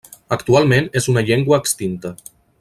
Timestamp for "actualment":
0.35-0.87